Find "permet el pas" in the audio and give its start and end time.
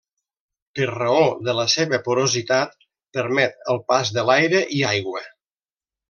3.17-4.13